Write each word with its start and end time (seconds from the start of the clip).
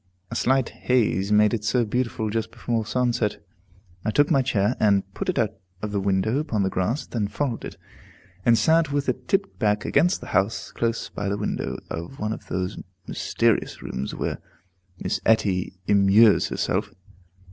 A 0.31 0.35
slight 0.35 0.69
haze 0.69 1.31
made 1.31 1.53
it 1.53 1.63
so 1.63 1.85
beautiful 1.85 2.31
just 2.31 2.49
before 2.49 2.87
sunset, 2.87 3.37
I 4.03 4.09
took 4.09 4.31
my 4.31 4.41
chair, 4.41 4.75
and 4.79 5.03
put 5.13 5.29
it 5.29 5.37
out 5.37 5.53
of 5.83 5.91
the 5.91 5.99
window 5.99 6.39
upon 6.39 6.63
the 6.63 6.71
grass, 6.71 7.05
then 7.05 7.27
followed 7.27 7.63
it, 7.63 7.77
and 8.43 8.57
sat 8.57 8.91
with 8.91 9.07
it 9.07 9.27
tipped 9.27 9.59
back 9.59 9.85
against 9.85 10.19
the 10.19 10.29
house, 10.33 10.71
close 10.71 11.09
by 11.09 11.29
the 11.29 11.37
window 11.37 11.77
of 11.91 12.17
one 12.17 12.33
of 12.33 12.47
those 12.47 12.79
mysterious 13.05 13.83
rooms 13.83 14.15
where 14.15 14.39
Miss 14.97 15.19
Etty 15.23 15.77
immures 15.85 16.47
herself. 16.49 16.89